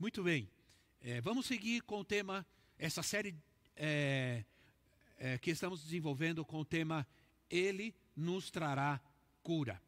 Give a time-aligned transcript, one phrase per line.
[0.00, 0.48] Muito bem.
[1.02, 2.46] É, vamos seguir com o tema,
[2.78, 3.36] essa série
[3.76, 4.42] é,
[5.18, 7.06] é, que estamos desenvolvendo com o tema
[7.50, 8.98] Ele nos trará
[9.42, 9.78] cura.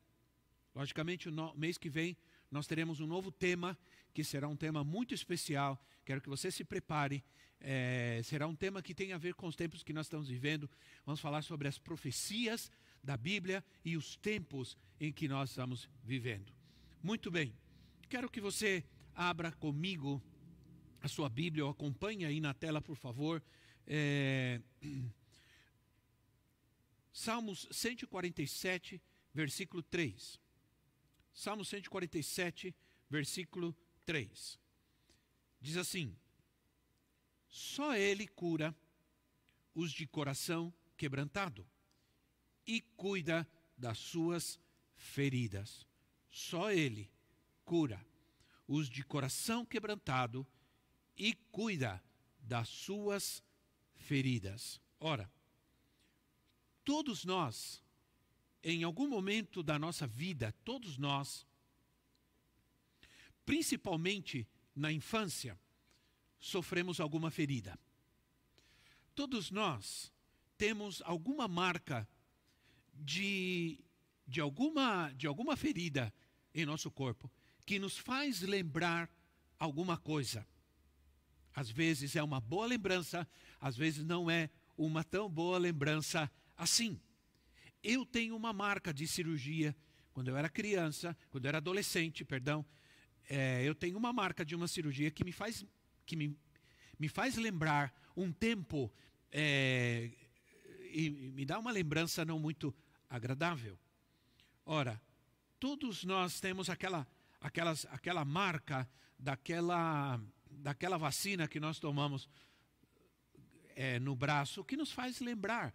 [0.75, 2.15] Logicamente, no mês que vem
[2.51, 3.75] nós teremos um novo tema,
[4.13, 5.83] que será um tema muito especial.
[6.05, 7.25] Quero que você se prepare.
[7.59, 10.69] É, será um tema que tem a ver com os tempos que nós estamos vivendo.
[11.07, 12.71] Vamos falar sobre as profecias
[13.03, 16.53] da Bíblia e os tempos em que nós estamos vivendo.
[17.03, 17.55] Muito bem.
[18.11, 20.23] Quero que você abra comigo
[21.01, 23.43] a sua Bíblia, ou acompanhe aí na tela, por favor.
[23.87, 24.61] É...
[27.13, 29.03] Salmos 147,
[29.35, 30.41] versículo 3.
[31.35, 32.75] Salmo 147,
[33.11, 34.59] versículo 3.
[35.61, 36.17] Diz assim:
[37.49, 38.75] Só Ele cura
[39.75, 41.67] os de coração quebrantado
[42.67, 44.59] e cuida das suas
[44.95, 45.87] feridas.
[46.31, 47.11] Só Ele
[47.65, 48.05] cura
[48.73, 50.47] os de coração quebrantado
[51.15, 52.03] e cuida
[52.39, 53.43] das suas
[53.95, 54.81] feridas.
[54.99, 55.31] Ora,
[56.83, 57.83] todos nós
[58.65, 61.47] em algum momento da nossa vida, todos nós,
[63.45, 65.61] principalmente na infância,
[66.39, 67.79] sofremos alguma ferida.
[69.15, 70.11] Todos nós
[70.57, 72.09] temos alguma marca
[72.95, 73.85] de,
[74.27, 76.15] de, alguma, de alguma ferida
[76.55, 77.31] em nosso corpo
[77.65, 79.11] que nos faz lembrar
[79.59, 80.47] alguma coisa.
[81.55, 83.29] Às vezes é uma boa lembrança,
[83.61, 87.01] às vezes não é uma tão boa lembrança assim.
[87.83, 89.77] Eu tenho uma marca de cirurgia.
[90.13, 92.65] Quando eu era criança, quando eu era adolescente, perdão,
[93.29, 95.65] é, eu tenho uma marca de uma cirurgia que me faz,
[96.05, 96.37] que me,
[96.99, 98.93] me faz lembrar um tempo
[99.31, 100.11] é,
[100.93, 102.75] e me dá uma lembrança não muito
[103.09, 103.79] agradável.
[104.65, 105.01] Ora,
[105.59, 107.07] todos nós temos aquela,
[107.43, 112.29] aquelas, aquela marca daquela, daquela vacina que nós tomamos
[113.75, 115.75] é, no braço que nos faz lembrar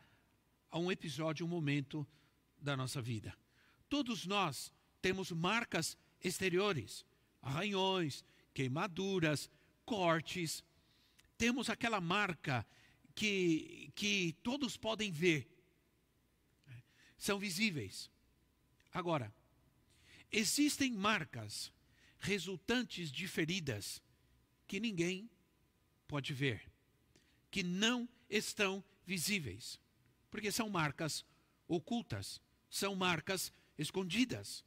[0.72, 2.08] a um episódio, um momento
[2.60, 3.38] da nossa vida.
[3.90, 7.06] Todos nós temos marcas exteriores,
[7.42, 8.24] arranhões,
[8.54, 9.50] queimaduras,
[9.86, 10.64] cortes.
[11.38, 12.66] Temos aquela marca
[13.16, 15.48] que, que todos podem ver.
[17.18, 18.12] São visíveis.
[18.94, 19.34] Agora,
[20.32, 21.72] existem marcas
[22.20, 24.02] resultantes de feridas
[24.68, 25.30] que ninguém
[26.08, 26.72] pode ver,
[27.50, 29.80] que não estão visíveis
[30.30, 31.26] porque são marcas
[31.68, 34.64] ocultas, são marcas escondidas.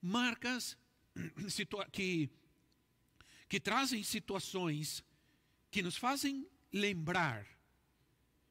[0.00, 0.76] Marcas
[1.92, 2.30] que,
[3.48, 5.04] que trazem situações
[5.70, 7.46] que nos fazem lembrar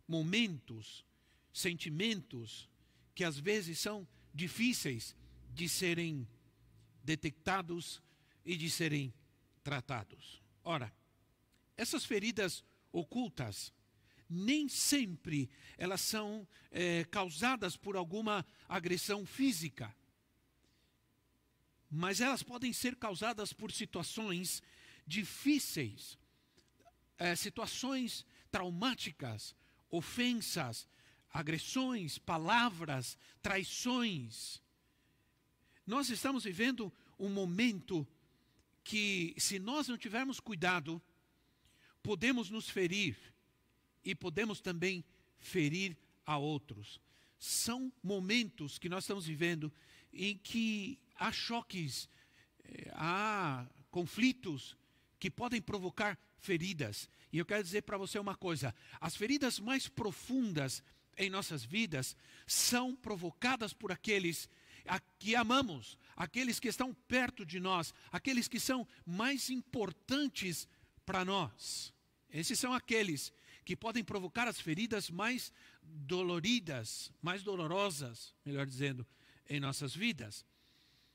[0.07, 1.05] momentos,
[1.51, 2.69] sentimentos
[3.13, 5.15] que às vezes são difíceis
[5.53, 6.27] de serem
[7.03, 8.01] detectados
[8.45, 9.13] e de serem
[9.63, 10.41] tratados.
[10.63, 10.93] Ora,
[11.77, 13.73] essas feridas ocultas
[14.29, 19.93] nem sempre elas são é, causadas por alguma agressão física,
[21.89, 24.63] mas elas podem ser causadas por situações
[25.05, 26.17] difíceis,
[27.17, 29.53] é, situações traumáticas,
[29.89, 30.87] ofensas,
[31.29, 34.61] agressões, palavras, traições.
[35.91, 38.07] Nós estamos vivendo um momento
[38.81, 41.01] que, se nós não tivermos cuidado,
[42.01, 43.17] podemos nos ferir
[44.01, 45.03] e podemos também
[45.37, 47.01] ferir a outros.
[47.37, 49.69] São momentos que nós estamos vivendo
[50.13, 52.07] em que há choques,
[52.63, 54.77] eh, há conflitos
[55.19, 57.09] que podem provocar feridas.
[57.33, 60.81] E eu quero dizer para você uma coisa: as feridas mais profundas
[61.17, 62.15] em nossas vidas
[62.47, 64.47] são provocadas por aqueles
[64.85, 70.67] a que amamos, aqueles que estão perto de nós, aqueles que são mais importantes
[71.05, 71.93] para nós.
[72.29, 73.33] Esses são aqueles
[73.65, 79.05] que podem provocar as feridas mais doloridas, mais dolorosas, melhor dizendo,
[79.49, 80.45] em nossas vidas.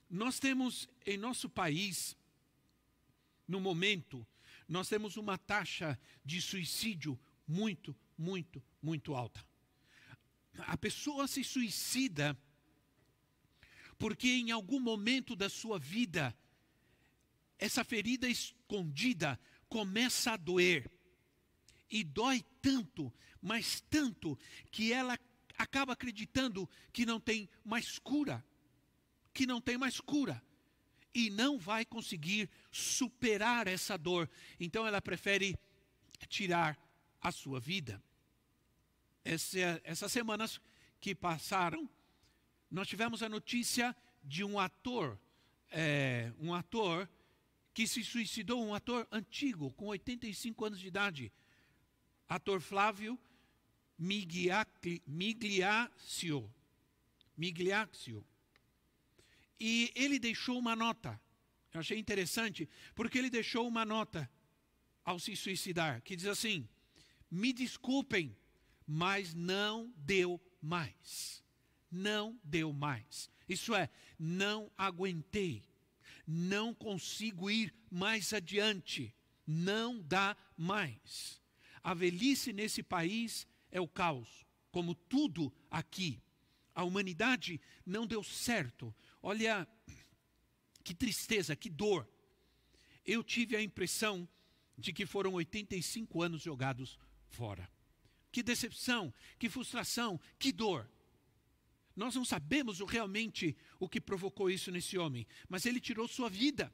[0.09, 2.16] Nós temos em nosso país,
[3.48, 4.27] no momento,
[4.69, 9.45] nós temos uma taxa de suicídio muito, muito, muito alta.
[10.59, 12.36] A pessoa se suicida
[13.98, 16.37] porque em algum momento da sua vida,
[17.59, 19.39] essa ferida escondida
[19.69, 20.91] começa a doer
[21.91, 24.39] e dói tanto, mas tanto,
[24.71, 25.19] que ela
[25.57, 28.45] acaba acreditando que não tem mais cura.
[29.33, 30.43] Que não tem mais cura.
[31.15, 34.28] E não vai conseguir superar essa dor.
[34.60, 35.59] Então ela prefere
[36.28, 36.78] tirar
[37.21, 38.03] a sua vida.
[39.25, 40.60] Essa, essas semanas
[41.01, 41.89] que passaram,
[42.71, 45.18] nós tivemos a notícia de um ator,
[45.71, 47.09] é, um ator
[47.72, 51.33] que se suicidou, um ator antigo, com 85 anos de idade,
[52.28, 53.18] ator Flávio
[53.98, 55.03] Migliaccio.
[57.36, 58.27] Migliaccio.
[59.59, 61.21] E ele deixou uma nota.
[61.72, 64.30] Eu achei interessante, porque ele deixou uma nota
[65.04, 66.69] ao se suicidar, que diz assim:
[67.30, 68.36] Me desculpem,
[68.86, 71.45] mas não deu mais.
[71.91, 73.30] Não deu mais.
[73.48, 73.88] Isso é,
[74.18, 75.62] não aguentei.
[76.27, 79.15] Não consigo ir mais adiante.
[79.47, 81.41] Não dá mais.
[81.83, 86.21] A velhice nesse país é o caos, como tudo aqui.
[86.74, 88.94] A humanidade não deu certo.
[89.22, 89.66] Olha
[90.83, 92.09] que tristeza, que dor.
[93.04, 94.28] Eu tive a impressão
[94.77, 96.98] de que foram 85 anos jogados
[97.28, 97.71] fora.
[98.30, 100.91] Que decepção, que frustração, que dor.
[101.97, 106.72] Nós não sabemos realmente o que provocou isso nesse homem, mas ele tirou sua vida,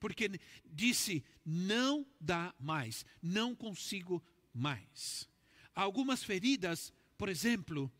[0.00, 0.28] porque
[0.64, 5.28] disse: não dá mais, não consigo mais.
[5.72, 7.90] Algumas feridas, por exemplo,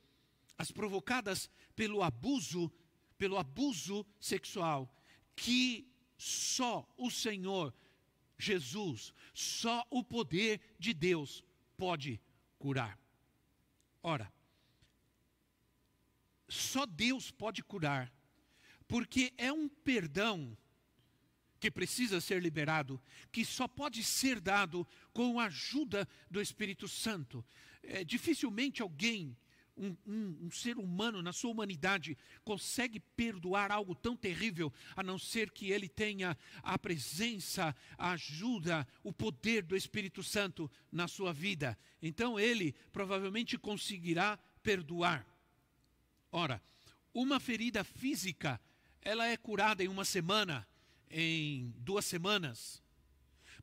[0.58, 2.70] as provocadas pelo abuso,
[3.16, 4.92] pelo abuso sexual,
[5.36, 5.88] que
[6.18, 7.72] só o Senhor
[8.36, 11.44] Jesus, só o poder de Deus
[11.76, 12.20] pode
[12.58, 12.98] curar.
[14.02, 14.32] Ora,
[16.50, 18.12] só Deus pode curar,
[18.88, 20.56] porque é um perdão
[21.60, 23.00] que precisa ser liberado,
[23.30, 27.44] que só pode ser dado com a ajuda do Espírito Santo.
[27.82, 29.36] É, dificilmente alguém,
[29.76, 35.18] um, um, um, ser humano na sua humanidade, consegue perdoar algo tão terrível, a não
[35.18, 41.32] ser que ele tenha a presença, a ajuda, o poder do Espírito Santo na sua
[41.32, 41.78] vida.
[42.02, 45.26] Então ele provavelmente conseguirá perdoar.
[46.32, 46.62] Ora,
[47.12, 48.60] uma ferida física,
[49.02, 50.66] ela é curada em uma semana,
[51.10, 52.82] em duas semanas.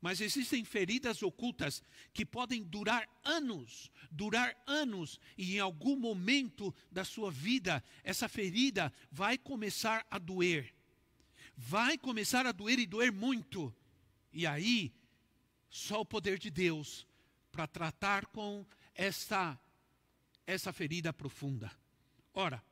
[0.01, 1.81] Mas existem feridas ocultas
[2.13, 8.93] que podem durar anos, durar anos, e em algum momento da sua vida, essa ferida
[9.11, 10.73] vai começar a doer.
[11.55, 13.73] Vai começar a doer e doer muito.
[14.31, 14.93] E aí,
[15.69, 17.07] só o poder de Deus
[17.51, 19.59] para tratar com esta,
[20.45, 21.71] essa ferida profunda.
[22.39, 22.63] Ora,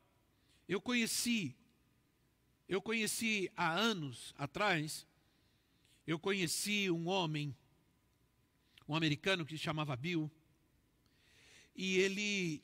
[0.69, 1.55] eu conheci,
[2.69, 5.07] eu conheci há anos atrás,
[6.05, 7.55] eu conheci um homem,
[8.87, 10.29] um americano que se chamava Bill,
[11.75, 12.61] e ele,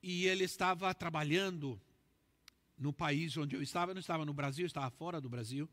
[0.00, 1.80] e ele estava trabalhando
[2.78, 5.68] no país onde eu estava, eu não estava no Brasil, estava fora do Brasil.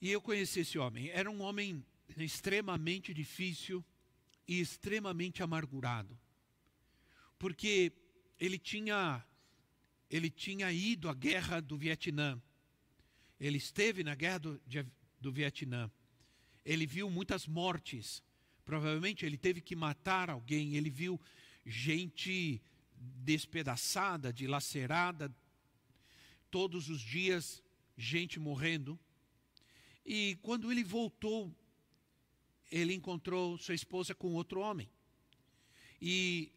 [0.00, 1.08] E eu conheci esse homem.
[1.08, 1.84] Era um homem
[2.16, 3.84] extremamente difícil
[4.46, 6.16] e extremamente amargurado.
[7.36, 7.92] Porque
[8.40, 9.22] ele tinha,
[10.08, 12.40] ele tinha ido à guerra do Vietnã.
[13.38, 14.86] Ele esteve na guerra do, de,
[15.20, 15.90] do Vietnã.
[16.64, 18.22] Ele viu muitas mortes.
[18.64, 20.74] Provavelmente ele teve que matar alguém.
[20.74, 21.20] Ele viu
[21.66, 22.62] gente
[22.96, 25.34] despedaçada, dilacerada,
[26.50, 27.62] todos os dias,
[27.96, 28.98] gente morrendo.
[30.04, 31.54] E quando ele voltou,
[32.70, 34.88] ele encontrou sua esposa com outro homem.
[36.00, 36.50] E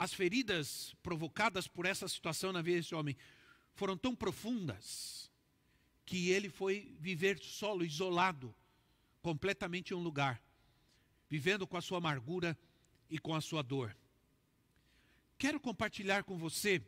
[0.00, 3.14] as feridas provocadas por essa situação na vida desse homem
[3.74, 5.30] foram tão profundas
[6.06, 8.54] que ele foi viver solo, isolado,
[9.20, 10.42] completamente em um lugar,
[11.28, 12.58] vivendo com a sua amargura
[13.10, 13.94] e com a sua dor.
[15.36, 16.82] Quero compartilhar com você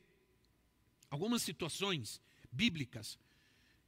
[1.11, 2.19] algumas situações
[2.51, 3.19] bíblicas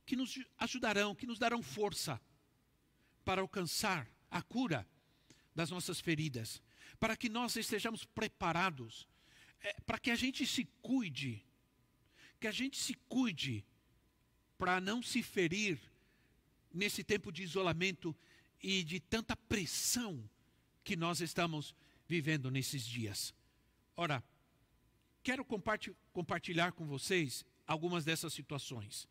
[0.04, 2.20] que nos ajudarão, que nos darão força
[3.24, 4.86] para alcançar a cura
[5.54, 6.60] das nossas feridas,
[7.00, 9.08] para que nós estejamos preparados
[9.64, 11.42] é, para que a gente se cuide,
[12.38, 13.64] que a gente se cuide
[14.58, 15.80] para não se ferir
[16.72, 18.14] nesse tempo de isolamento
[18.62, 20.28] e de tanta pressão
[20.84, 21.74] que nós estamos
[22.06, 23.34] vivendo nesses dias.
[23.96, 24.22] Ora,
[25.22, 25.44] quero
[26.12, 29.08] compartilhar com vocês algumas dessas situações.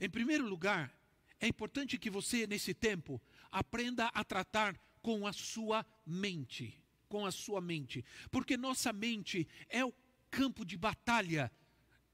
[0.00, 0.92] Em primeiro lugar,
[1.38, 7.32] é importante que você, nesse tempo, aprenda a tratar com a sua mente com a
[7.32, 9.92] sua mente, porque nossa mente é o
[10.30, 11.50] campo de batalha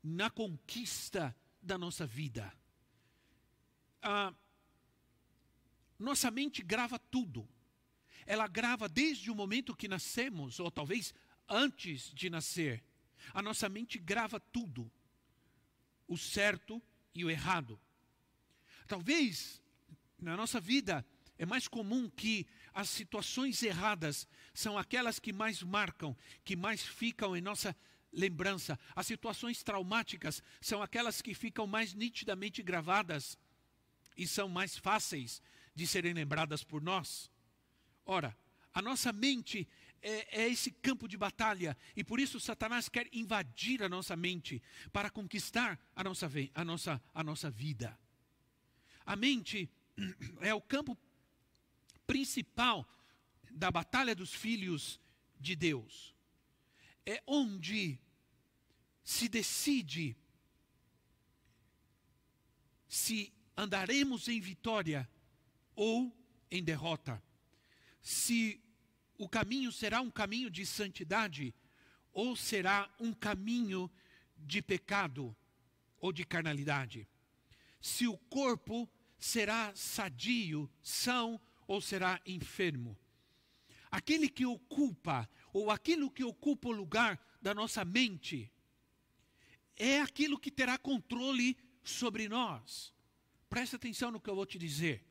[0.03, 2.53] na conquista da nossa vida.
[4.03, 4.33] Ah,
[5.99, 7.49] nossa mente grava tudo.
[8.27, 11.15] Ela grava desde o momento que nascemos, ou talvez
[11.49, 12.83] antes de nascer.
[13.33, 14.91] A nossa mente grava tudo,
[16.07, 16.83] o certo
[17.15, 17.81] e o errado.
[18.87, 19.63] Talvez
[20.19, 21.05] na nossa vida
[21.39, 27.37] é mais comum que as situações erradas são aquelas que mais marcam, que mais ficam
[27.37, 27.75] em nossa
[28.13, 28.79] lembrança.
[28.97, 33.39] As situações traumáticas são aquelas que ficam mais nitidamente gravadas
[34.17, 35.41] e são mais fáceis
[35.73, 37.31] de serem lembradas por nós.
[38.05, 38.37] Ora,
[38.73, 39.69] a nossa mente
[40.03, 44.61] é, é, esse campo de batalha e por isso Satanás quer invadir a nossa mente
[44.93, 47.97] para conquistar a nossa, a nossa, a nossa vida.
[49.07, 49.71] A mente
[50.41, 50.99] é o campo
[52.07, 52.89] principal
[53.51, 55.01] da batalha dos filhos
[55.39, 56.15] de Deus.
[57.07, 57.99] É onde
[59.03, 60.17] se decide
[62.89, 65.09] se andaremos em vitória
[65.75, 66.17] ou
[66.51, 67.23] em derrota.
[68.01, 68.63] Se
[69.19, 71.55] o caminho será um caminho de santidade
[72.13, 73.91] ou será um caminho
[74.37, 75.37] de pecado
[75.99, 77.09] ou de carnalidade.
[77.81, 82.97] Se o corpo será sadio, são ou será enfermo.
[83.91, 88.51] Aquele que ocupa, ou aquilo que ocupa o lugar da nossa mente,
[89.77, 92.93] é aquilo que terá controle sobre nós.
[93.49, 95.05] Presta atenção no que eu vou te dizer.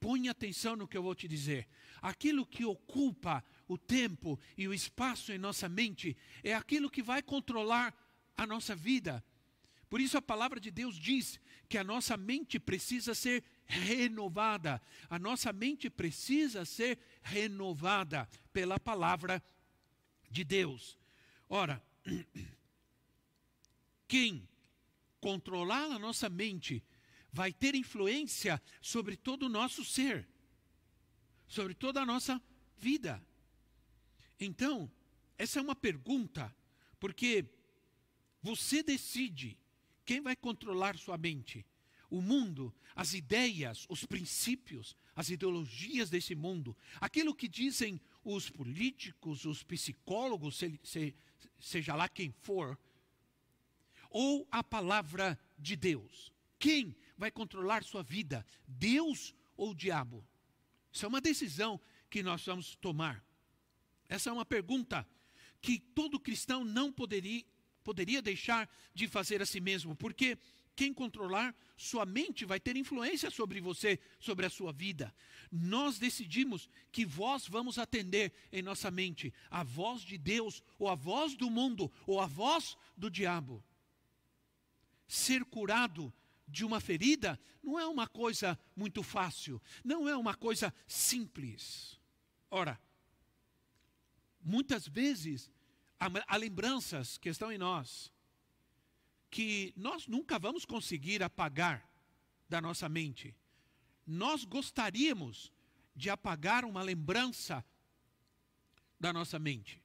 [0.00, 1.66] Põe atenção no que eu vou te dizer.
[2.00, 7.22] Aquilo que ocupa o tempo e o espaço em nossa mente é aquilo que vai
[7.22, 7.94] controlar
[8.36, 9.24] a nossa vida.
[9.90, 14.80] Por isso a palavra de Deus diz que a nossa mente precisa ser renovada.
[15.08, 19.42] A nossa mente precisa ser renovada pela palavra
[20.30, 20.98] de Deus.
[21.48, 21.82] Ora,
[24.08, 24.48] quem
[25.20, 26.82] controlar a nossa mente
[27.30, 30.26] vai ter influência sobre todo o nosso ser,
[31.46, 32.42] sobre toda a nossa
[32.78, 33.22] vida.
[34.40, 34.90] Então,
[35.36, 36.54] essa é uma pergunta,
[36.98, 37.44] porque
[38.40, 39.58] você decide
[40.04, 41.66] quem vai controlar sua mente
[42.10, 49.44] o mundo, as ideias, os princípios, as ideologias desse mundo, aquilo que dizem os políticos,
[49.44, 51.14] os psicólogos, se, se,
[51.58, 52.78] seja lá quem for,
[54.10, 56.32] ou a palavra de Deus.
[56.58, 60.26] Quem vai controlar sua vida, Deus ou o diabo?
[60.92, 63.24] Isso é uma decisão que nós vamos tomar.
[64.08, 65.06] Essa é uma pergunta
[65.60, 67.44] que todo cristão não poderia,
[67.84, 70.38] poderia deixar de fazer a si mesmo, porque
[70.78, 75.12] quem controlar sua mente vai ter influência sobre você, sobre a sua vida.
[75.50, 80.94] Nós decidimos que voz vamos atender em nossa mente: a voz de Deus, ou a
[80.94, 83.64] voz do mundo, ou a voz do diabo.
[85.08, 86.14] Ser curado
[86.46, 91.98] de uma ferida não é uma coisa muito fácil, não é uma coisa simples.
[92.52, 92.80] Ora,
[94.40, 95.50] muitas vezes
[95.98, 98.12] há, lembranças que estão em nós
[99.30, 101.88] que nós nunca vamos conseguir apagar
[102.48, 103.34] da nossa mente.
[104.06, 105.52] Nós gostaríamos
[105.94, 107.64] de apagar uma lembrança
[108.98, 109.82] da nossa mente.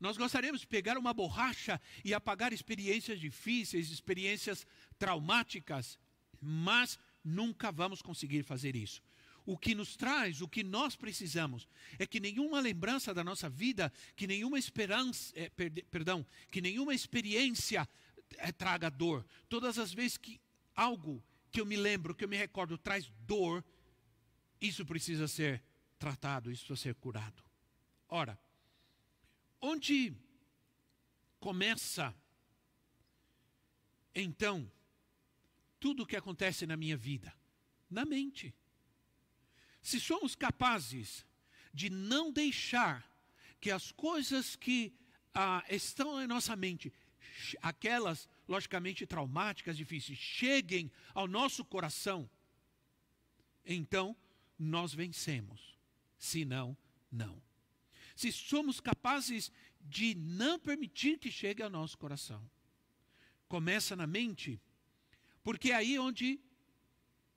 [0.00, 4.66] Nós gostaríamos de pegar uma borracha e apagar experiências difíceis, experiências
[4.98, 5.98] traumáticas,
[6.40, 9.02] mas nunca vamos conseguir fazer isso.
[9.44, 13.92] O que nos traz, o que nós precisamos, é que nenhuma lembrança da nossa vida,
[14.16, 15.48] que nenhuma esperança, é,
[15.90, 17.88] perdão, que nenhuma experiência
[18.36, 19.26] é, traga dor.
[19.48, 20.40] Todas as vezes que
[20.74, 23.64] algo que eu me lembro, que eu me recordo, traz dor,
[24.60, 25.62] isso precisa ser
[25.98, 27.42] tratado, isso precisa ser curado.
[28.08, 28.38] Ora,
[29.60, 30.14] onde
[31.40, 32.14] começa,
[34.14, 34.70] então,
[35.78, 37.34] tudo o que acontece na minha vida?
[37.88, 38.54] Na mente.
[39.80, 41.24] Se somos capazes
[41.72, 43.08] de não deixar
[43.60, 44.92] que as coisas que
[45.34, 46.92] ah, estão em nossa mente
[47.60, 52.28] aquelas, logicamente, traumáticas, difíceis, cheguem ao nosso coração,
[53.64, 54.16] então
[54.58, 55.76] nós vencemos.
[56.18, 56.76] Se não,
[57.10, 57.42] não.
[58.14, 62.48] Se somos capazes de não permitir que chegue ao nosso coração,
[63.48, 64.60] começa na mente,
[65.42, 66.40] porque é aí onde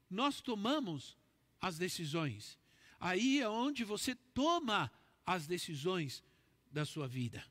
[0.10, 1.18] nós tomamos
[1.62, 2.58] as decisões.
[3.00, 4.92] Aí é onde você toma
[5.26, 6.24] as decisões
[6.72, 7.46] da sua vida.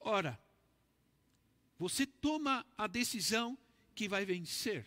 [0.00, 0.40] Ora,
[1.78, 3.58] você toma a decisão
[3.94, 4.86] que vai vencer,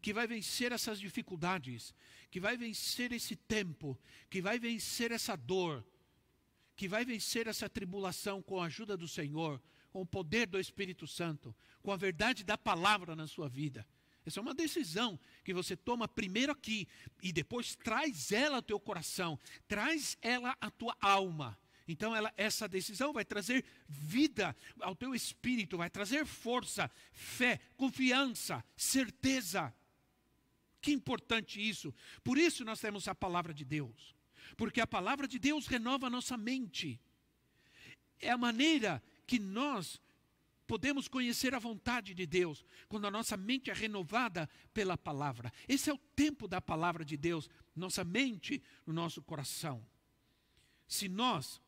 [0.00, 1.94] que vai vencer essas dificuldades,
[2.30, 5.84] que vai vencer esse tempo, que vai vencer essa dor,
[6.74, 11.06] que vai vencer essa tribulação com a ajuda do Senhor, com o poder do Espírito
[11.06, 13.86] Santo, com a verdade da palavra na sua vida.
[14.26, 16.88] Essa é uma decisão que você toma primeiro aqui
[17.22, 21.58] e depois traz ela ao teu coração, traz ela à tua alma.
[21.88, 28.64] Então, ela, essa decisão vai trazer vida ao teu espírito, vai trazer força, fé, confiança,
[28.76, 29.72] certeza.
[30.80, 31.94] Que importante isso.
[32.24, 34.16] Por isso nós temos a palavra de Deus.
[34.56, 37.00] Porque a palavra de Deus renova a nossa mente.
[38.18, 40.00] É a maneira que nós
[40.66, 45.52] podemos conhecer a vontade de Deus quando a nossa mente é renovada pela palavra.
[45.68, 49.86] Esse é o tempo da palavra de Deus, nossa mente, no nosso coração.
[50.88, 51.60] Se nós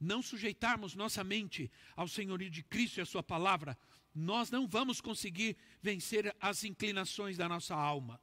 [0.00, 3.76] não sujeitarmos nossa mente ao senhorio de Cristo e a sua palavra,
[4.14, 8.20] nós não vamos conseguir vencer as inclinações da nossa alma.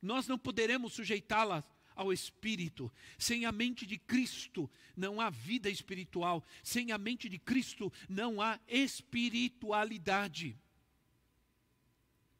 [0.00, 2.92] Nós não poderemos sujeitá-las ao Espírito.
[3.18, 6.44] Sem a mente de Cristo não há vida espiritual.
[6.62, 10.58] Sem a mente de Cristo não há espiritualidade.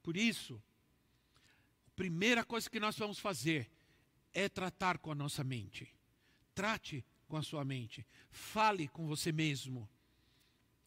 [0.03, 0.63] Por isso,
[1.87, 3.71] a primeira coisa que nós vamos fazer
[4.33, 5.93] é tratar com a nossa mente.
[6.55, 8.07] Trate com a sua mente.
[8.31, 9.89] Fale com você mesmo.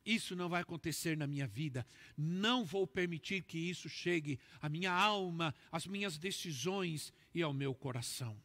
[0.05, 1.85] Isso não vai acontecer na minha vida.
[2.17, 7.75] Não vou permitir que isso chegue à minha alma, às minhas decisões e ao meu
[7.75, 8.41] coração.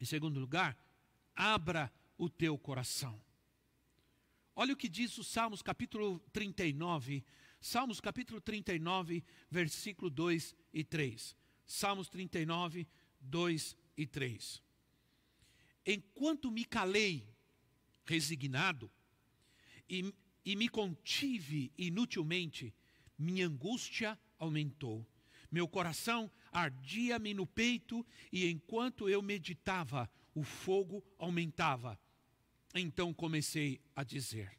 [0.00, 0.76] Em segundo lugar,
[1.34, 3.20] abra o teu coração.
[4.54, 7.24] Olha o que diz o Salmos capítulo 39,
[7.60, 11.36] Salmos capítulo 39, versículo 2 e 3.
[11.66, 12.88] Salmos 39,
[13.20, 14.62] 2 e 3.
[15.86, 17.28] Enquanto me calei,
[18.04, 18.90] resignado,
[19.88, 22.74] e, e me contive inutilmente,
[23.18, 25.06] minha angústia aumentou.
[25.50, 31.98] Meu coração ardia-me no peito, e enquanto eu meditava, o fogo aumentava.
[32.74, 34.58] Então comecei a dizer.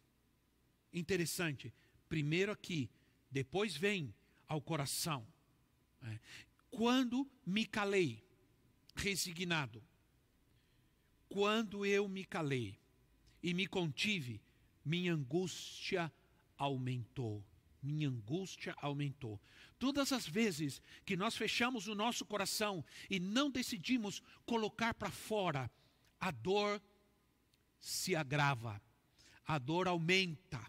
[0.94, 1.74] Interessante,
[2.10, 2.90] primeiro aqui,
[3.30, 4.14] depois vem
[4.48, 5.26] ao coração.
[6.02, 6.20] É.
[6.70, 8.24] Quando me calei,
[8.96, 9.82] resignado,
[11.32, 12.78] quando eu me calei
[13.42, 14.42] e me contive,
[14.84, 16.12] minha angústia
[16.58, 17.44] aumentou
[17.82, 19.42] minha angústia aumentou.
[19.80, 25.70] Todas as vezes que nós fechamos o nosso coração e não decidimos colocar para fora,
[26.20, 26.82] a dor
[27.80, 28.80] se agrava,
[29.46, 30.62] a dor aumenta,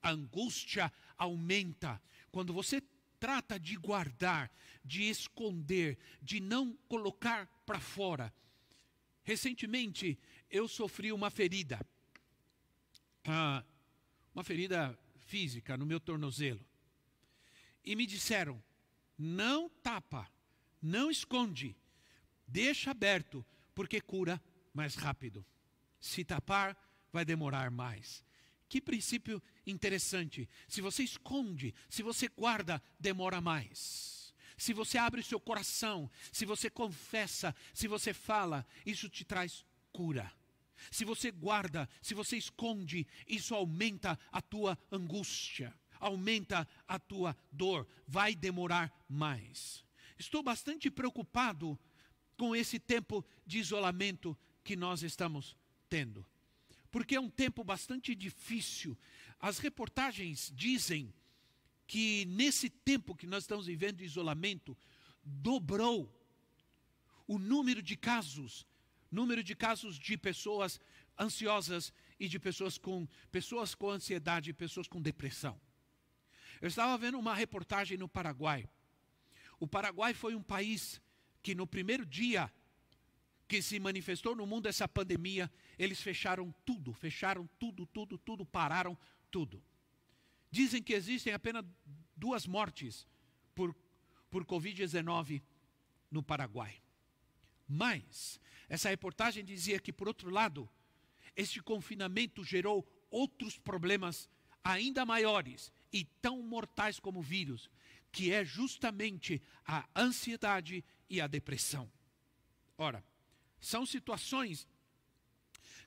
[0.00, 2.00] a angústia aumenta.
[2.30, 2.80] Quando você
[3.18, 4.50] trata de guardar,
[4.84, 8.32] de esconder, de não colocar para fora.
[9.22, 10.18] Recentemente
[10.50, 11.84] eu sofri uma ferida,
[13.24, 13.64] ah,
[14.34, 16.64] uma ferida física no meu tornozelo.
[17.84, 18.62] E me disseram:
[19.16, 20.30] não tapa,
[20.80, 21.76] não esconde,
[22.46, 25.44] deixa aberto, porque cura mais rápido.
[26.00, 26.76] Se tapar,
[27.12, 28.24] vai demorar mais.
[28.68, 30.48] Que princípio interessante.
[30.68, 34.19] Se você esconde, se você guarda, demora mais.
[34.60, 39.64] Se você abre o seu coração, se você confessa, se você fala, isso te traz
[39.90, 40.30] cura.
[40.90, 47.88] Se você guarda, se você esconde, isso aumenta a tua angústia, aumenta a tua dor,
[48.06, 49.82] vai demorar mais.
[50.18, 51.80] Estou bastante preocupado
[52.36, 55.56] com esse tempo de isolamento que nós estamos
[55.88, 56.26] tendo,
[56.90, 58.94] porque é um tempo bastante difícil.
[59.38, 61.14] As reportagens dizem
[61.90, 64.78] que nesse tempo que nós estamos vivendo de isolamento,
[65.24, 65.98] dobrou
[67.26, 68.64] o número de casos
[69.10, 70.78] número de casos de pessoas
[71.18, 75.60] ansiosas e de pessoas com pessoas com ansiedade, pessoas com depressão.
[76.60, 78.68] Eu estava vendo uma reportagem no Paraguai.
[79.58, 81.02] O Paraguai foi um país
[81.42, 82.48] que no primeiro dia
[83.48, 88.96] que se manifestou no mundo essa pandemia, eles fecharam tudo, fecharam tudo, tudo, tudo, pararam
[89.28, 89.60] tudo.
[90.50, 91.64] Dizem que existem apenas
[92.16, 93.06] duas mortes
[93.54, 93.74] por,
[94.30, 95.42] por Covid-19
[96.10, 96.82] no Paraguai.
[97.68, 100.68] Mas essa reportagem dizia que, por outro lado,
[101.36, 104.28] este confinamento gerou outros problemas
[104.62, 107.70] ainda maiores e tão mortais como o vírus,
[108.12, 111.90] que é justamente a ansiedade e a depressão.
[112.76, 113.04] Ora,
[113.60, 114.66] são situações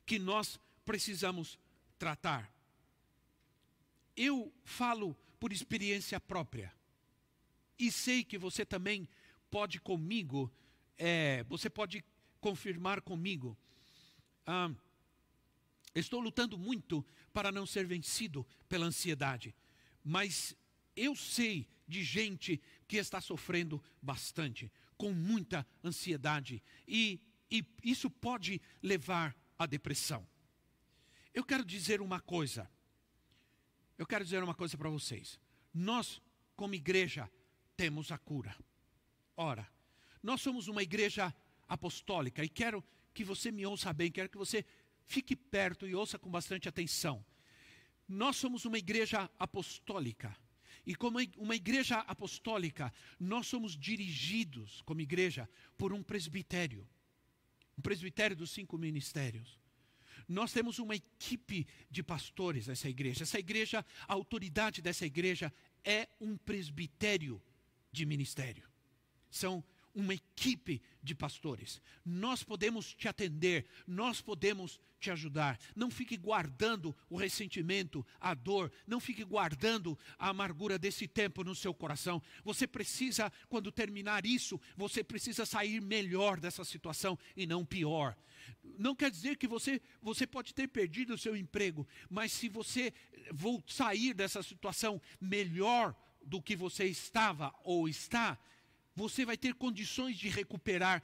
[0.06, 1.58] que nós precisamos
[1.98, 2.52] tratar.
[4.16, 6.72] Eu falo por experiência própria
[7.78, 9.08] e sei que você também
[9.50, 10.52] pode comigo,
[10.96, 12.04] é, você pode
[12.40, 13.56] confirmar comigo.
[14.46, 14.70] Ah,
[15.94, 19.54] estou lutando muito para não ser vencido pela ansiedade,
[20.02, 20.56] mas
[20.96, 28.60] eu sei de gente que está sofrendo bastante, com muita ansiedade, e, e isso pode
[28.82, 30.26] levar à depressão.
[31.32, 32.70] Eu quero dizer uma coisa,
[33.98, 35.38] eu quero dizer uma coisa para vocês.
[35.72, 36.20] Nós,
[36.56, 37.30] como igreja,
[37.76, 38.56] temos a cura.
[39.36, 39.68] Ora,
[40.22, 41.34] nós somos uma igreja
[41.68, 44.64] apostólica, e quero que você me ouça bem, quero que você
[45.06, 47.24] fique perto e ouça com bastante atenção.
[48.08, 50.36] Nós somos uma igreja apostólica.
[50.86, 56.86] E como uma igreja apostólica, nós somos dirigidos, como igreja, por um presbitério.
[57.78, 59.58] Um presbitério dos cinco ministérios.
[60.28, 63.24] Nós temos uma equipe de pastores nessa igreja.
[63.24, 65.52] Essa igreja, a autoridade dessa igreja
[65.84, 67.42] é um presbitério
[67.92, 68.68] de ministério.
[69.30, 69.62] São
[69.94, 71.80] uma equipe de pastores.
[72.04, 75.58] Nós podemos te atender, nós podemos te ajudar.
[75.76, 81.54] Não fique guardando o ressentimento, a dor, não fique guardando a amargura desse tempo no
[81.54, 82.22] seu coração.
[82.42, 88.16] Você precisa, quando terminar isso, você precisa sair melhor dessa situação e não pior.
[88.78, 92.92] Não quer dizer que você, você pode ter perdido o seu emprego, mas se você
[93.32, 98.38] vou sair dessa situação melhor do que você estava ou está,
[98.94, 101.02] você vai ter condições de recuperar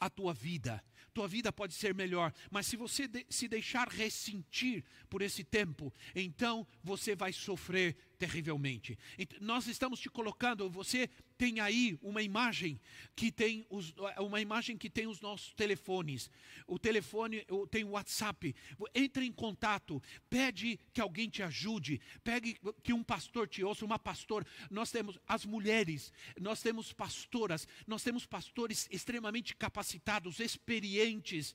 [0.00, 0.82] a tua vida.
[1.12, 5.92] Tua vida pode ser melhor, mas se você de, se deixar ressentir por esse tempo,
[6.14, 8.98] então você vai sofrer terrivelmente.
[9.40, 12.80] Nós estamos te colocando, você tem aí uma imagem
[13.14, 16.28] que tem os, uma imagem que tem os nossos telefones.
[16.66, 18.54] O telefone tem o WhatsApp.
[18.94, 23.98] Entre em contato, pede que alguém te ajude, pegue que um pastor te ouça, uma
[23.98, 24.44] pastora.
[24.68, 31.54] Nós temos as mulheres, nós temos pastoras, nós temos pastores extremamente capacitados, experientes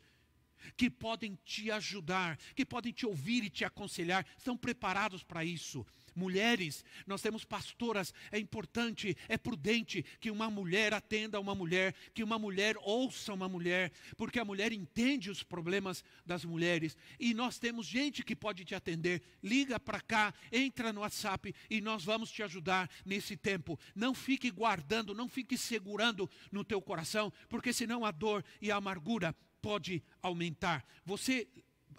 [0.78, 5.86] que podem te ajudar, que podem te ouvir e te aconselhar, estão preparados para isso
[6.16, 12.24] mulheres, nós temos pastoras, é importante, é prudente que uma mulher atenda uma mulher, que
[12.24, 16.98] uma mulher ouça uma mulher, porque a mulher entende os problemas das mulheres.
[17.20, 19.22] E nós temos gente que pode te atender.
[19.42, 23.80] Liga para cá, entra no WhatsApp e nós vamos te ajudar nesse tempo.
[23.96, 28.76] Não fique guardando, não fique segurando no teu coração, porque senão a dor e a
[28.76, 30.86] amargura pode aumentar.
[31.06, 31.48] Você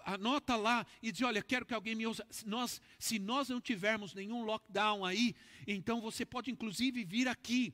[0.05, 2.25] anota lá e diz: Olha, quero que alguém me ouça.
[2.45, 5.35] Nós, se nós não tivermos nenhum lockdown aí,
[5.67, 7.73] então você pode inclusive vir aqui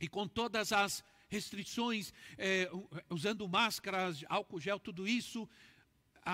[0.00, 2.70] e com todas as restrições, é,
[3.10, 5.48] usando máscaras, álcool gel, tudo isso,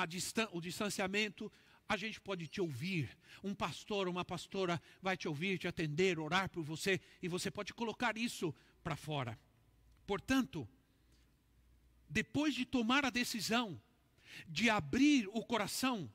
[0.06, 1.50] distan o distanciamento,
[1.88, 3.16] a gente pode te ouvir.
[3.42, 7.72] Um pastor, uma pastora vai te ouvir, te atender, orar por você, e você pode
[7.74, 9.38] colocar isso para fora.
[10.06, 10.68] Portanto,
[12.08, 13.80] depois de tomar a decisão,
[14.48, 16.10] de abrir o coração,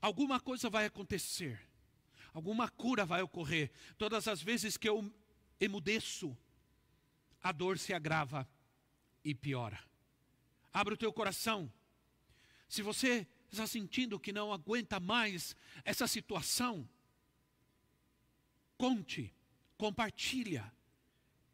[0.00, 1.60] alguma coisa vai acontecer,
[2.32, 3.70] alguma cura vai ocorrer.
[3.98, 5.12] Todas as vezes que eu
[5.60, 6.36] emudeço,
[7.42, 8.48] a dor se agrava
[9.24, 9.78] e piora.
[10.72, 11.72] Abre o teu coração.
[12.68, 16.88] Se você está sentindo que não aguenta mais essa situação,
[18.76, 19.32] conte,
[19.76, 20.70] compartilha,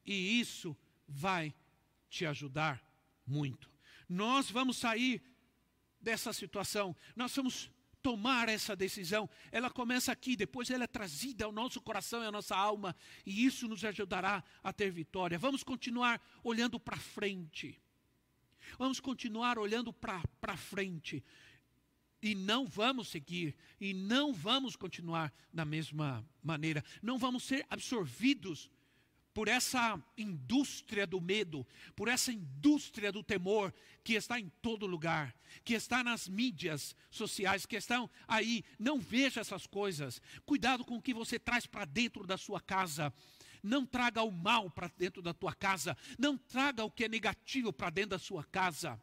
[0.05, 1.55] e isso vai
[2.11, 2.83] te ajudar
[3.27, 3.72] muito.
[4.13, 5.23] Nós vamos sair
[5.99, 7.71] dessa situação, nós vamos
[8.03, 9.31] tomar essa decisão.
[9.51, 12.95] Ela começa aqui, depois ela é trazida ao nosso coração e à nossa alma,
[13.25, 15.39] e isso nos ajudará a ter vitória.
[15.39, 17.81] Vamos continuar olhando para frente.
[18.79, 21.25] Vamos continuar olhando para frente.
[22.21, 26.85] E não vamos seguir, e não vamos continuar da mesma maneira.
[27.03, 28.71] Não vamos ser absorvidos
[29.35, 31.67] por essa indústria do medo,
[31.97, 33.73] por essa indústria do temor
[34.05, 38.65] que está em todo lugar, que está nas mídias sociais, que estão aí.
[38.79, 40.21] Não veja essas coisas.
[40.45, 43.13] Cuidado com o que você traz para dentro da sua casa.
[43.63, 45.97] Não traga o mal para dentro da tua casa.
[46.19, 49.01] Não traga o que é negativo para dentro da sua casa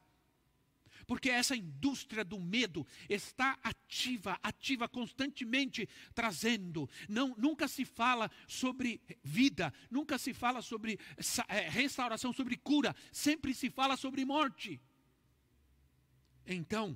[1.10, 6.88] porque essa indústria do medo está ativa, ativa constantemente trazendo.
[7.10, 11.00] Não, nunca se fala sobre vida, nunca se fala sobre
[11.48, 14.80] é, restauração, sobre cura, sempre se fala sobre morte.
[16.46, 16.96] Então,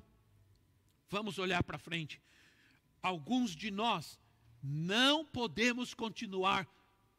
[1.09, 2.21] vamos olhar para frente.
[3.01, 4.19] Alguns de nós
[4.61, 6.67] não podemos continuar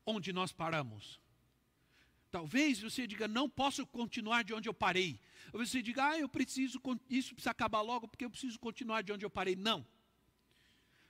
[0.07, 1.21] onde nós paramos.
[2.35, 5.21] Talvez você diga, não posso continuar de onde eu parei.
[5.53, 9.13] Talvez você diga, ah, eu preciso, isso precisa acabar logo porque eu preciso continuar de
[9.13, 9.55] onde eu parei.
[9.55, 9.87] Não.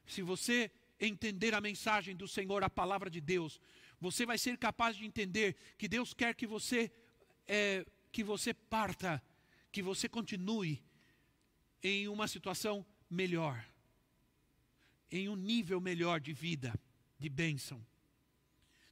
[0.06, 3.58] Se você entender a mensagem do Senhor, a palavra de Deus,
[3.98, 6.92] você vai ser capaz de entender que Deus quer que você,
[7.46, 9.22] é, que você parta,
[9.72, 10.84] que você continue
[11.82, 13.64] em uma situação melhor,
[15.10, 16.78] em um nível melhor de vida,
[17.18, 17.82] de bênção.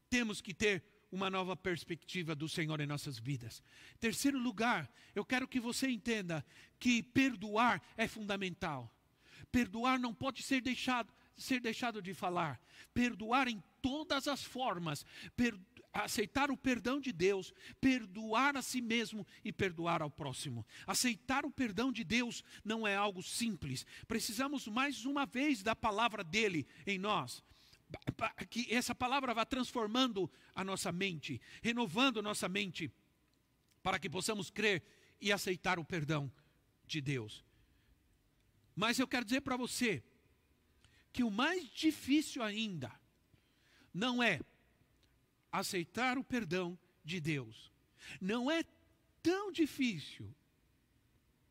[0.09, 3.63] Temos que ter uma nova perspectiva do Senhor em nossas vidas.
[4.01, 6.45] Terceiro lugar, eu quero que você entenda
[6.81, 8.91] que perdoar é fundamental.
[9.53, 12.59] Perdoar não pode ser deixado, ser deixado de falar.
[12.95, 15.05] Perdoar em todas as formas.
[15.37, 15.55] Per,
[15.93, 20.67] aceitar o perdão de Deus, perdoar a si mesmo e perdoar ao próximo.
[20.87, 23.85] Aceitar o perdão de Deus não é algo simples.
[24.09, 27.45] Precisamos mais uma vez da palavra dele em nós
[28.49, 32.93] que essa palavra vá transformando a nossa mente, renovando a nossa mente,
[33.83, 34.83] para que possamos crer
[35.21, 36.33] e aceitar o perdão
[36.87, 37.45] de Deus.
[38.75, 40.03] Mas eu quero dizer para você
[41.13, 42.91] que o mais difícil ainda
[43.93, 44.41] não é
[45.51, 47.71] aceitar o perdão de Deus.
[48.21, 48.65] Não é
[49.23, 50.35] tão difícil.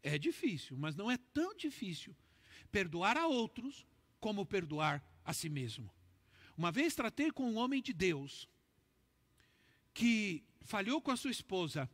[0.04, 2.16] É difícil, mas não é tão difícil
[2.72, 3.86] perdoar a outros
[4.20, 5.92] como perdoar a si mesmo.
[6.58, 8.48] Uma vez tratei com um homem de Deus
[9.94, 11.90] que falhou com a sua esposa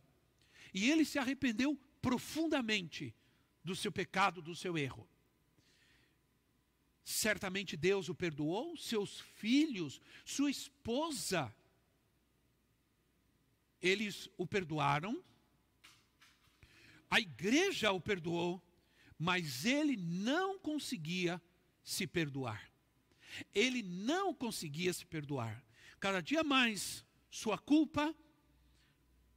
[0.72, 3.14] e ele se arrependeu profundamente
[3.64, 5.08] do seu pecado, do seu erro.
[7.04, 11.54] Certamente Deus o perdoou, seus filhos, sua esposa,
[13.80, 15.24] eles o perdoaram,
[17.10, 18.62] a igreja o perdoou,
[19.18, 21.40] mas ele não conseguia
[21.82, 22.67] se perdoar.
[23.54, 25.62] Ele não conseguia se perdoar.
[26.00, 28.14] Cada dia mais sua culpa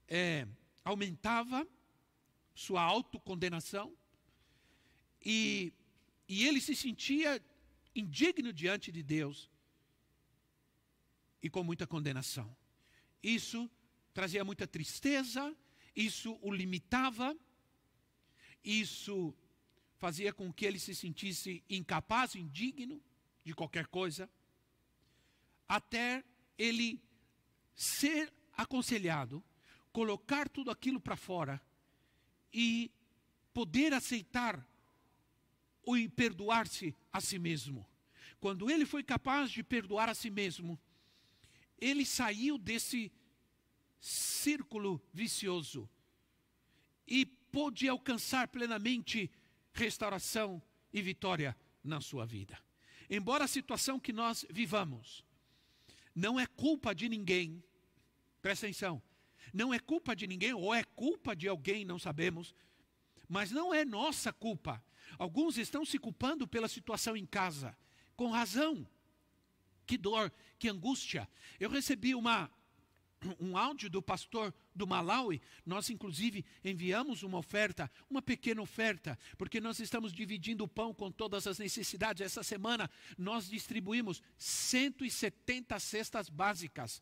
[0.07, 0.47] é,
[0.83, 1.67] aumentava,
[2.53, 3.95] sua autocondenação,
[5.23, 5.73] e,
[6.27, 7.43] e ele se sentia
[7.95, 9.49] indigno diante de Deus
[11.41, 12.55] e com muita condenação.
[13.21, 13.69] Isso
[14.13, 15.55] trazia muita tristeza,
[15.95, 17.37] isso o limitava,
[18.63, 19.33] isso
[19.97, 23.01] fazia com que ele se sentisse incapaz, indigno
[23.43, 24.29] de qualquer coisa,
[25.67, 26.23] até
[26.57, 27.01] ele
[27.73, 29.43] ser aconselhado,
[29.91, 31.61] colocar tudo aquilo para fora
[32.53, 32.91] e
[33.53, 34.65] poder aceitar
[35.87, 37.85] e perdoar-se a si mesmo.
[38.39, 40.79] Quando ele foi capaz de perdoar a si mesmo,
[41.79, 43.11] ele saiu desse
[43.99, 45.89] círculo vicioso
[47.07, 49.29] e pôde alcançar plenamente
[49.73, 50.61] restauração
[50.93, 52.57] e vitória na sua vida.
[53.13, 55.25] Embora a situação que nós vivamos
[56.15, 57.61] não é culpa de ninguém,
[58.41, 59.01] presta atenção,
[59.53, 62.55] não é culpa de ninguém, ou é culpa de alguém, não sabemos,
[63.27, 64.81] mas não é nossa culpa.
[65.17, 67.77] Alguns estão se culpando pela situação em casa,
[68.15, 68.87] com razão.
[69.85, 71.27] Que dor, que angústia.
[71.59, 72.49] Eu recebi uma,
[73.39, 79.61] um áudio do pastor do Malawi, nós inclusive enviamos uma oferta, uma pequena oferta, porque
[79.61, 82.21] nós estamos dividindo o pão com todas as necessidades.
[82.21, 87.01] Essa semana nós distribuímos 170 cestas básicas.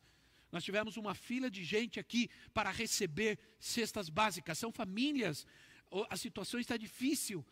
[0.52, 4.58] Nós tivemos uma fila de gente aqui para receber cestas básicas.
[4.58, 5.46] São famílias,
[6.10, 7.46] a situação está difícil.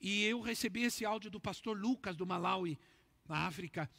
[0.00, 2.78] E eu recebi esse áudio do pastor Lucas do Malawi,
[3.28, 3.90] na África.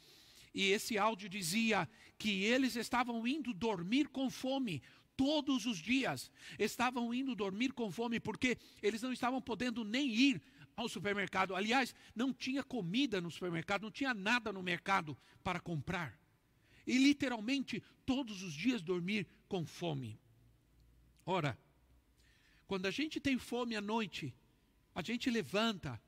[0.54, 1.88] E esse áudio dizia
[2.18, 4.82] que eles estavam indo dormir com fome
[5.16, 6.30] todos os dias.
[6.58, 10.42] Estavam indo dormir com fome porque eles não estavam podendo nem ir
[10.76, 11.54] ao supermercado.
[11.54, 16.18] Aliás, não tinha comida no supermercado, não tinha nada no mercado para comprar.
[16.86, 20.18] E literalmente todos os dias dormir com fome.
[21.24, 21.56] Ora,
[22.66, 24.34] quando a gente tem fome à noite,
[24.94, 26.00] a gente levanta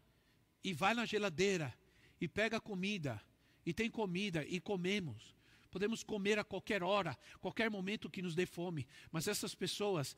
[0.62, 1.72] e vai na geladeira
[2.20, 3.20] e pega comida,
[3.64, 5.34] e tem comida e comemos.
[5.70, 10.16] Podemos comer a qualquer hora, qualquer momento que nos dê fome, mas essas pessoas,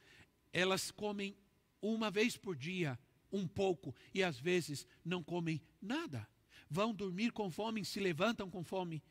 [0.53, 1.35] elas comem
[1.81, 2.99] uma vez por dia,
[3.33, 6.29] um pouco, e às vezes não comem nada.
[6.69, 9.03] Vão dormir com fome, se levantam com fome.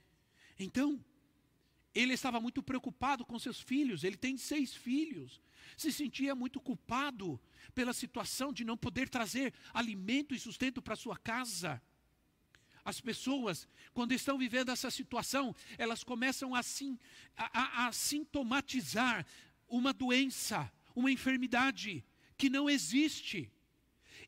[0.59, 1.03] Então,
[1.93, 5.41] ele estava muito preocupado com seus filhos, ele tem seis filhos,
[5.77, 7.39] se sentia muito culpado
[7.73, 11.81] pela situação de não poder trazer alimento e sustento para sua casa.
[12.85, 16.99] As pessoas, quando estão vivendo essa situação, elas começam assim,
[17.35, 19.25] a, a, a sintomatizar
[19.67, 22.05] uma doença, uma enfermidade
[22.37, 23.51] que não existe.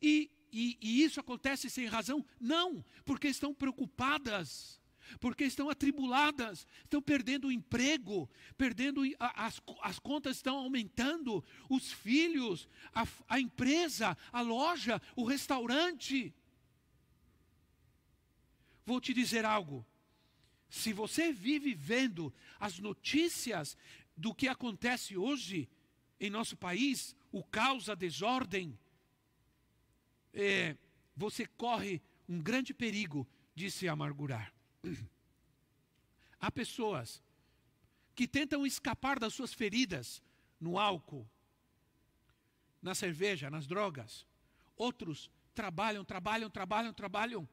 [0.02, 2.26] E, e, e isso acontece sem razão?
[2.40, 4.82] Não, porque estão preocupadas
[5.20, 12.68] porque estão atribuladas, estão perdendo o emprego, perdendo as, as contas estão aumentando, os filhos,
[12.94, 16.34] a, a empresa, a loja, o restaurante.
[18.88, 19.86] Vou te dizer algo.
[20.70, 23.76] Se você vive vendo as notícias
[24.16, 25.68] do que acontece hoje
[26.18, 28.80] em nosso país, o caos, a desordem,
[30.34, 30.78] é,
[31.18, 34.54] você corre um grande perigo de se amargurar.
[36.40, 37.22] Há pessoas
[38.16, 40.24] que tentam escapar das suas feridas
[40.62, 41.30] no álcool,
[42.82, 44.26] na cerveja, nas drogas.
[44.78, 47.50] Outros trabalham, trabalham, trabalham, trabalham.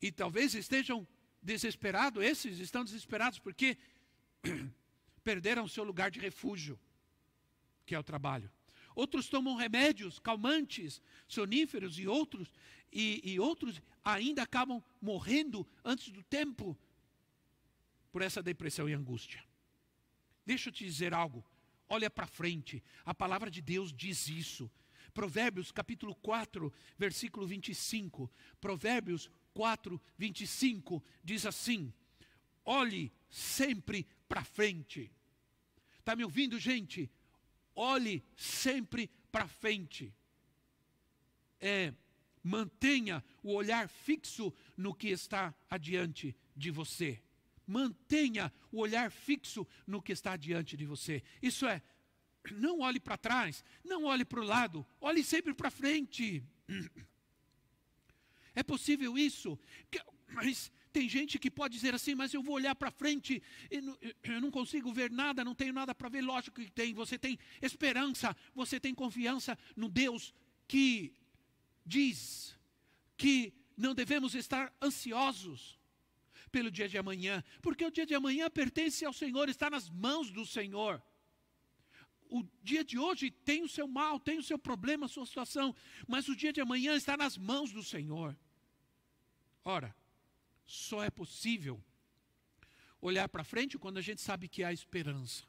[0.00, 1.06] E talvez estejam
[1.42, 3.78] desesperados, esses estão desesperados porque
[5.22, 6.78] perderam seu lugar de refúgio,
[7.84, 8.50] que é o trabalho.
[8.94, 12.52] Outros tomam remédios calmantes, soníferos e outros
[12.90, 16.76] e, e outros ainda acabam morrendo antes do tempo
[18.10, 19.44] por essa depressão e angústia.
[20.44, 21.44] Deixa eu te dizer algo.
[21.88, 22.82] olha para frente.
[23.04, 24.70] A palavra de Deus diz isso.
[25.12, 28.30] Provérbios capítulo 4, versículo 25.
[28.60, 31.90] Provérbios 4, 25 diz assim:
[32.62, 35.10] Olhe sempre para frente.
[35.98, 37.10] Está me ouvindo, gente?
[37.74, 40.14] Olhe sempre para frente.
[41.58, 41.94] É,
[42.42, 47.22] mantenha o olhar fixo no que está adiante de você.
[47.66, 51.22] Mantenha o olhar fixo no que está diante de você.
[51.40, 51.82] Isso é,
[52.52, 56.44] não olhe para trás, não olhe para o lado, olhe sempre para frente.
[58.56, 59.56] É possível isso?
[60.28, 63.98] Mas tem gente que pode dizer assim, mas eu vou olhar para frente e não,
[64.24, 66.22] eu não consigo ver nada, não tenho nada para ver.
[66.22, 66.94] Lógico que tem.
[66.94, 70.34] Você tem esperança, você tem confiança no Deus
[70.66, 71.12] que
[71.84, 72.56] diz
[73.16, 75.78] que não devemos estar ansiosos
[76.50, 80.30] pelo dia de amanhã, porque o dia de amanhã pertence ao Senhor, está nas mãos
[80.30, 81.02] do Senhor.
[82.30, 85.74] O dia de hoje tem o seu mal, tem o seu problema, a sua situação,
[86.08, 88.36] mas o dia de amanhã está nas mãos do Senhor.
[89.68, 89.92] Ora,
[90.64, 91.82] só é possível
[93.00, 95.42] olhar para frente quando a gente sabe que há esperança.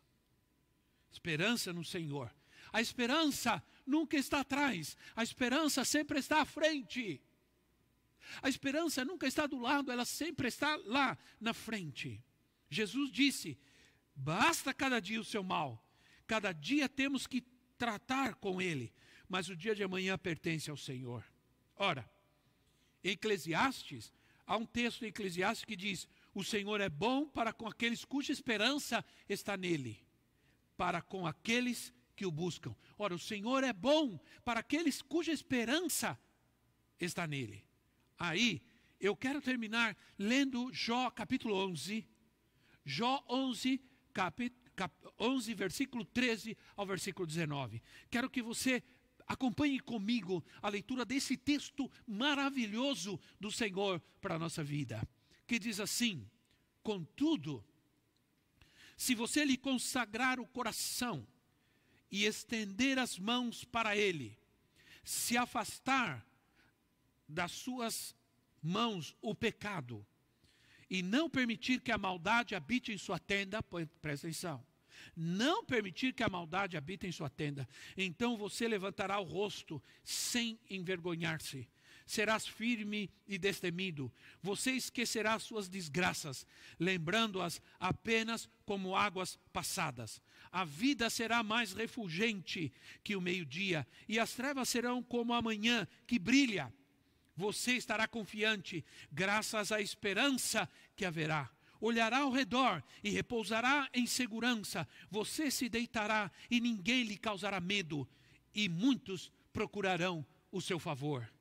[1.11, 2.33] Esperança no Senhor.
[2.73, 7.21] A esperança nunca está atrás, a esperança sempre está à frente.
[8.41, 12.19] A esperança nunca está do lado, ela sempre está lá na frente.
[12.71, 13.55] Jesus disse:
[14.15, 15.87] basta cada dia o seu mal,
[16.25, 17.41] cada dia temos que
[17.77, 18.91] tratar com ele,
[19.29, 21.23] mas o dia de amanhã pertence ao Senhor.
[21.75, 22.16] Ora,
[23.11, 24.13] Eclesiastes,
[24.45, 28.31] há um texto em Eclesiastes que diz: O Senhor é bom para com aqueles cuja
[28.31, 29.99] esperança está nele,
[30.75, 32.75] para com aqueles que o buscam.
[32.97, 36.19] Ora, o Senhor é bom para aqueles cuja esperança
[36.99, 37.63] está nele.
[38.17, 38.61] Aí,
[38.99, 42.07] eu quero terminar lendo Jó capítulo 11.
[42.83, 43.81] Jó 11,
[44.13, 44.67] capítulo
[45.19, 47.81] 11, versículo 13 ao versículo 19.
[48.09, 48.83] Quero que você
[49.27, 55.05] Acompanhe comigo a leitura desse texto maravilhoso do Senhor para a nossa vida,
[55.45, 56.25] que diz assim:
[56.81, 57.63] Contudo,
[58.95, 61.27] se você lhe consagrar o coração
[62.09, 64.37] e estender as mãos para ele,
[65.03, 66.25] se afastar
[67.27, 68.15] das suas
[68.63, 70.05] mãos o pecado,
[70.89, 73.61] e não permitir que a maldade habite em sua tenda,
[74.01, 74.65] presta atenção,
[75.15, 77.67] não permitir que a maldade habite em sua tenda.
[77.95, 81.67] Então você levantará o rosto sem envergonhar-se.
[82.05, 84.11] Serás firme e destemido.
[84.41, 86.47] Você esquecerá suas desgraças,
[86.79, 90.21] lembrando-as apenas como águas passadas.
[90.49, 92.71] A vida será mais refulgente
[93.03, 96.73] que o meio-dia, e as trevas serão como a manhã que brilha.
[97.35, 104.87] Você estará confiante, graças à esperança que haverá olhará ao redor e repousará em segurança.
[105.09, 108.07] Você se deitará e ninguém lhe causará medo,
[108.53, 111.31] e muitos procurarão o seu favor.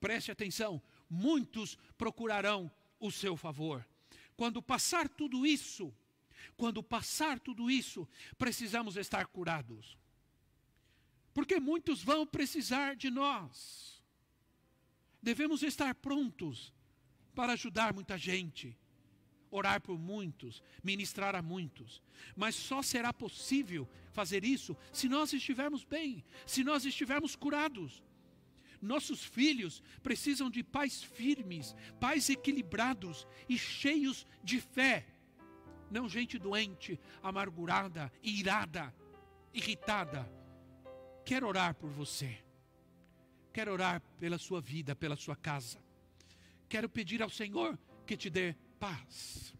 [0.00, 3.86] Preste atenção: muitos procurarão o seu favor.
[4.36, 5.94] Quando passar tudo isso,
[6.56, 8.08] quando passar tudo isso,
[8.38, 9.96] precisamos estar curados.
[11.32, 14.02] Porque muitos vão precisar de nós.
[15.22, 16.72] Devemos estar prontos
[17.34, 18.76] para ajudar muita gente
[19.50, 22.02] orar por muitos, ministrar a muitos.
[22.34, 28.02] Mas só será possível fazer isso se nós estivermos bem, se nós estivermos curados.
[28.80, 35.06] Nossos filhos precisam de pais firmes, pais equilibrados e cheios de fé.
[35.90, 38.94] Não gente doente, amargurada, irada,
[39.54, 40.30] irritada.
[41.24, 42.38] Quero orar por você.
[43.52, 45.82] Quero orar pela sua vida, pela sua casa.
[46.68, 49.54] Quero pedir ao Senhor que te dê paz.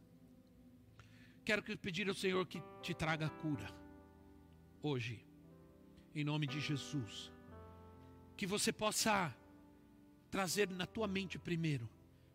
[1.45, 3.69] Quero pedir ao Senhor que te traga cura
[4.83, 5.25] hoje,
[6.15, 7.33] em nome de Jesus.
[8.37, 9.35] Que você possa
[10.31, 11.89] trazer na tua mente primeiro,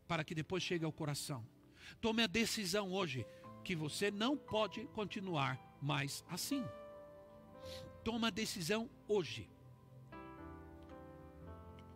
[0.08, 1.46] para que depois chegue ao coração.
[2.00, 3.26] Tome a decisão hoje
[3.64, 6.64] que você não pode continuar mais assim.
[8.04, 9.50] Toma a decisão hoje.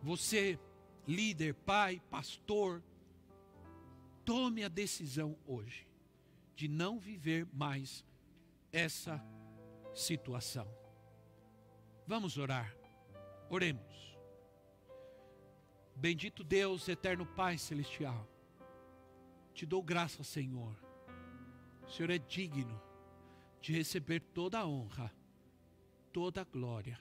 [0.02, 0.58] Você,
[1.06, 2.82] líder, pai, pastor,
[4.26, 5.86] Tome a decisão hoje
[6.56, 8.04] de não viver mais
[8.72, 9.24] essa
[9.94, 10.68] situação.
[12.08, 12.76] Vamos orar.
[13.48, 14.18] Oremos.
[15.94, 18.28] Bendito Deus, eterno Pai celestial.
[19.54, 20.76] Te dou graça, Senhor.
[21.86, 22.82] O Senhor é digno
[23.60, 25.14] de receber toda a honra,
[26.12, 27.00] toda a glória.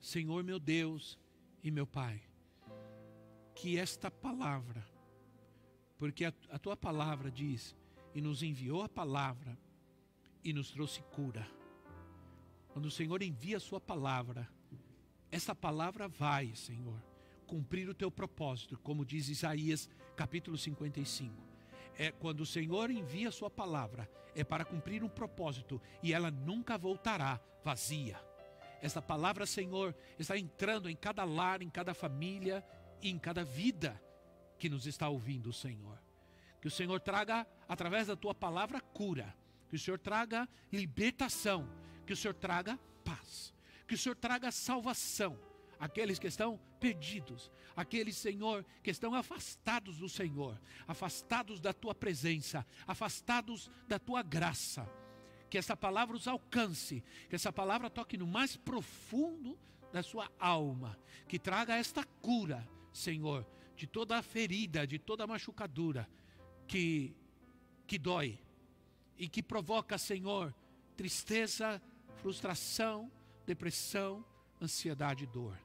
[0.00, 1.18] Senhor meu Deus
[1.62, 2.22] e meu Pai,
[3.54, 4.97] que esta palavra
[5.98, 7.76] porque a, a tua palavra diz,
[8.14, 9.58] e nos enviou a palavra
[10.42, 11.46] e nos trouxe cura.
[12.68, 14.48] quando o Senhor envia a sua palavra,
[15.30, 17.02] essa palavra vai, Senhor,
[17.46, 21.34] cumprir o teu propósito, como diz Isaías capítulo 55.
[21.98, 26.30] É quando o Senhor envia a sua palavra, é para cumprir um propósito e ela
[26.30, 28.18] nunca voltará vazia.
[28.80, 32.64] Essa palavra, Senhor, está entrando em cada lar, em cada família
[33.02, 34.00] e em cada vida
[34.58, 35.98] que nos está ouvindo, Senhor.
[36.60, 39.34] Que o Senhor traga, através da tua palavra, cura.
[39.68, 41.68] Que o Senhor traga libertação.
[42.06, 43.54] Que o Senhor traga paz.
[43.86, 45.38] Que o Senhor traga salvação.
[45.78, 52.66] Aqueles que estão perdidos, aqueles, Senhor, que estão afastados do Senhor, afastados da tua presença,
[52.86, 54.88] afastados da tua graça.
[55.48, 59.56] Que essa palavra os alcance, que essa palavra toque no mais profundo
[59.92, 63.46] da sua alma, que traga esta cura, Senhor,
[63.78, 66.08] de toda a ferida, de toda a machucadura
[66.66, 67.14] que,
[67.86, 68.36] que dói
[69.16, 70.52] e que provoca, Senhor,
[70.96, 71.80] tristeza,
[72.16, 73.10] frustração,
[73.46, 74.24] depressão,
[74.60, 75.56] ansiedade e dor.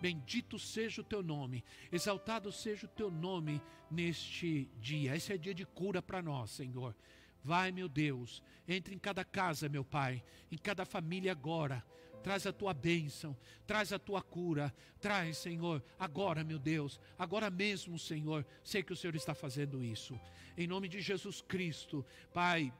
[0.00, 1.62] Bendito seja o teu nome,
[1.92, 5.14] exaltado seja o teu nome neste dia.
[5.14, 6.96] Esse é dia de cura para nós, Senhor.
[7.44, 11.86] Vai, meu Deus, entre em cada casa, meu Pai, em cada família agora
[12.22, 17.98] traz a tua bênção, traz a tua cura, traz, Senhor, agora, meu Deus, agora mesmo,
[17.98, 20.18] Senhor, sei que o Senhor está fazendo isso.
[20.56, 22.72] Em nome de Jesus Cristo, Pai,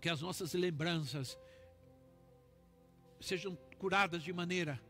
[0.00, 1.38] que as nossas lembranças
[3.20, 4.80] sejam curadas de maneira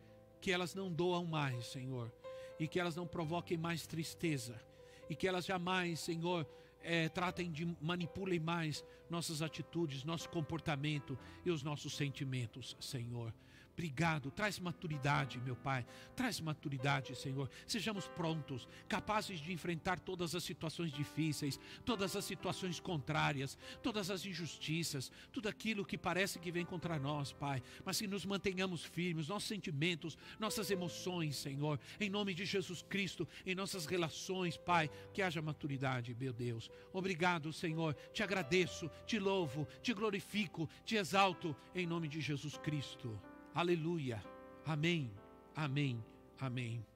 [0.40, 2.12] que elas não doam mais, Senhor,
[2.58, 4.60] e que elas não provoquem mais tristeza,
[5.08, 6.46] e que elas jamais, Senhor,
[6.82, 13.32] é, tratem de manipulem mais nossas atitudes, nosso comportamento e os nossos sentimentos, Senhor.
[13.72, 15.86] Obrigado, traz maturidade, meu Pai.
[16.14, 17.48] Traz maturidade, Senhor.
[17.66, 24.26] Sejamos prontos, capazes de enfrentar todas as situações difíceis, todas as situações contrárias, todas as
[24.26, 27.62] injustiças, tudo aquilo que parece que vem contra nós, Pai.
[27.82, 31.80] Mas que nos mantenhamos firmes, nossos sentimentos, nossas emoções, Senhor.
[31.98, 36.70] Em nome de Jesus Cristo, em nossas relações, Pai, que haja maturidade, meu Deus.
[36.92, 37.94] Obrigado, Senhor.
[38.12, 43.18] Te agradeço, te louvo, te glorifico, te exalto, em nome de Jesus Cristo.
[43.54, 44.22] Aleluia.
[44.64, 45.10] Amém.
[45.54, 46.02] Amém.
[46.40, 46.91] Amém.